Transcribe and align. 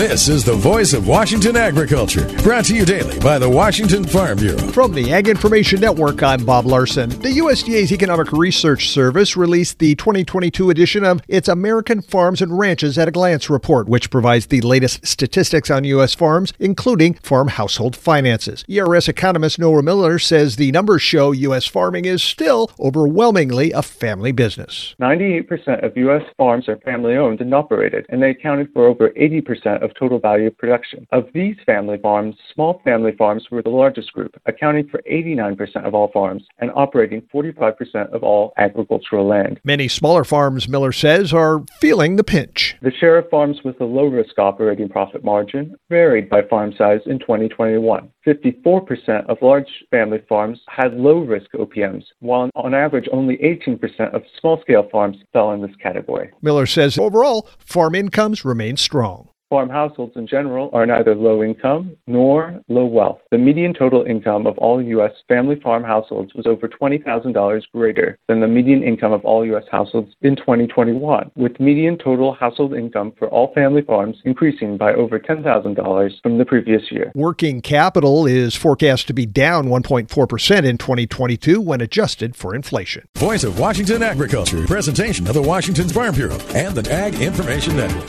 This 0.00 0.30
is 0.30 0.46
the 0.46 0.54
voice 0.54 0.94
of 0.94 1.06
Washington 1.06 1.58
agriculture, 1.58 2.26
brought 2.42 2.64
to 2.64 2.74
you 2.74 2.86
daily 2.86 3.18
by 3.20 3.38
the 3.38 3.50
Washington 3.50 4.02
Farm 4.02 4.38
Bureau. 4.38 4.56
From 4.56 4.94
the 4.94 5.12
Ag 5.12 5.28
Information 5.28 5.78
Network, 5.78 6.22
I'm 6.22 6.42
Bob 6.42 6.64
Larson. 6.64 7.10
The 7.10 7.36
USDA's 7.36 7.92
Economic 7.92 8.32
Research 8.32 8.88
Service 8.88 9.36
released 9.36 9.78
the 9.78 9.94
2022 9.96 10.70
edition 10.70 11.04
of 11.04 11.20
its 11.28 11.48
American 11.48 12.00
Farms 12.00 12.40
and 12.40 12.58
Ranches 12.58 12.96
at 12.96 13.08
a 13.08 13.10
Glance 13.10 13.50
report, 13.50 13.90
which 13.90 14.08
provides 14.08 14.46
the 14.46 14.62
latest 14.62 15.06
statistics 15.06 15.70
on 15.70 15.84
U.S. 15.84 16.14
farms, 16.14 16.54
including 16.58 17.12
farm 17.12 17.48
household 17.48 17.94
finances. 17.94 18.64
ERS 18.70 19.06
economist 19.06 19.58
Noah 19.58 19.82
Miller 19.82 20.18
says 20.18 20.56
the 20.56 20.72
numbers 20.72 21.02
show 21.02 21.32
U.S. 21.32 21.66
farming 21.66 22.06
is 22.06 22.22
still 22.22 22.70
overwhelmingly 22.80 23.70
a 23.72 23.82
family 23.82 24.32
business. 24.32 24.94
98% 24.98 25.84
of 25.84 25.94
U.S. 25.98 26.22
farms 26.38 26.70
are 26.70 26.78
family 26.78 27.16
owned 27.16 27.42
and 27.42 27.52
operated, 27.52 28.06
and 28.08 28.22
they 28.22 28.30
accounted 28.30 28.72
for 28.72 28.86
over 28.86 29.10
80% 29.10 29.82
of 29.82 29.89
total 29.94 30.18
value 30.18 30.48
of 30.48 30.58
production. 30.58 31.06
Of 31.12 31.28
these 31.34 31.56
family 31.66 31.98
farms, 31.98 32.36
small 32.54 32.80
family 32.84 33.12
farms 33.16 33.50
were 33.50 33.62
the 33.62 33.70
largest 33.70 34.12
group, 34.12 34.40
accounting 34.46 34.88
for 34.88 35.02
89% 35.10 35.86
of 35.86 35.94
all 35.94 36.10
farms 36.12 36.44
and 36.58 36.70
operating 36.74 37.22
45% 37.34 38.12
of 38.12 38.22
all 38.22 38.52
agricultural 38.56 39.26
land. 39.26 39.60
Many 39.64 39.88
smaller 39.88 40.24
farms, 40.24 40.68
Miller 40.68 40.92
says, 40.92 41.32
are 41.32 41.64
feeling 41.80 42.16
the 42.16 42.24
pinch. 42.24 42.76
The 42.82 42.92
share 42.92 43.18
of 43.18 43.28
farms 43.30 43.58
with 43.64 43.80
a 43.80 43.84
low 43.84 44.06
risk 44.06 44.38
operating 44.38 44.88
profit 44.88 45.24
margin 45.24 45.74
varied 45.88 46.28
by 46.28 46.42
farm 46.42 46.72
size 46.76 47.00
in 47.06 47.18
2021. 47.18 48.10
54% 48.26 49.26
of 49.26 49.38
large 49.40 49.68
family 49.90 50.22
farms 50.28 50.60
had 50.68 50.94
low 50.94 51.20
risk 51.20 51.50
OPMs, 51.52 52.04
while 52.20 52.50
on 52.54 52.74
average 52.74 53.08
only 53.12 53.36
18% 53.38 54.14
of 54.14 54.22
small 54.40 54.60
scale 54.60 54.88
farms 54.90 55.16
fell 55.32 55.52
in 55.52 55.62
this 55.62 55.74
category. 55.82 56.30
Miller 56.42 56.66
says 56.66 56.98
overall, 56.98 57.48
farm 57.58 57.94
incomes 57.94 58.44
remain 58.44 58.76
strong. 58.76 59.29
Farm 59.50 59.68
households 59.68 60.12
in 60.14 60.28
general 60.28 60.70
are 60.72 60.86
neither 60.86 61.12
low 61.12 61.42
income 61.42 61.96
nor 62.06 62.60
low 62.68 62.84
wealth. 62.84 63.18
The 63.32 63.38
median 63.38 63.74
total 63.74 64.04
income 64.04 64.46
of 64.46 64.56
all 64.58 64.80
U.S. 64.80 65.10
family 65.26 65.58
farm 65.58 65.82
households 65.82 66.32
was 66.34 66.46
over 66.46 66.68
$20,000 66.68 67.62
greater 67.74 68.16
than 68.28 68.38
the 68.38 68.46
median 68.46 68.84
income 68.84 69.12
of 69.12 69.24
all 69.24 69.44
U.S. 69.44 69.64
households 69.68 70.14
in 70.22 70.36
2021, 70.36 71.32
with 71.34 71.58
median 71.58 71.98
total 71.98 72.32
household 72.32 72.74
income 72.74 73.12
for 73.18 73.26
all 73.26 73.52
family 73.52 73.82
farms 73.82 74.18
increasing 74.24 74.76
by 74.76 74.94
over 74.94 75.18
$10,000 75.18 76.22
from 76.22 76.38
the 76.38 76.44
previous 76.44 76.82
year. 76.92 77.10
Working 77.16 77.60
capital 77.60 78.26
is 78.26 78.54
forecast 78.54 79.08
to 79.08 79.12
be 79.12 79.26
down 79.26 79.66
1.4% 79.66 80.64
in 80.64 80.78
2022 80.78 81.60
when 81.60 81.80
adjusted 81.80 82.36
for 82.36 82.54
inflation. 82.54 83.04
Voice 83.18 83.42
of 83.42 83.58
Washington 83.58 84.04
agriculture, 84.04 84.64
presentation 84.68 85.26
of 85.26 85.34
the 85.34 85.42
Washington 85.42 85.88
Farm 85.88 86.14
Bureau 86.14 86.38
and 86.54 86.76
the 86.76 86.92
Ag 86.92 87.14
Information 87.20 87.76
Network. 87.76 88.08